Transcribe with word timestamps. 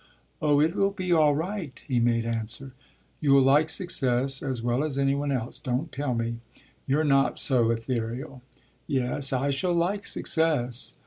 "Oh 0.41 0.59
it 0.59 0.73
will 0.75 0.89
be 0.89 1.13
all 1.13 1.35
right!" 1.35 1.79
he 1.87 1.99
made 1.99 2.25
answer. 2.25 2.71
"You'll 3.19 3.43
like 3.43 3.69
success 3.69 4.41
as 4.41 4.63
well 4.63 4.83
as 4.83 4.97
any 4.97 5.13
one 5.13 5.31
else. 5.31 5.59
Don't 5.59 5.91
tell 5.91 6.15
me 6.15 6.39
you're 6.87 7.03
not 7.03 7.37
so 7.37 7.69
ethereal!" 7.69 8.41
"Yes, 8.87 9.31
I 9.31 9.51
shall 9.51 9.75
like 9.75 10.07
success." 10.07 10.95